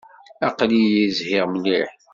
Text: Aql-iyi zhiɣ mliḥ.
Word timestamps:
Aql-iyi 0.47 1.05
zhiɣ 1.17 1.45
mliḥ. 1.53 1.89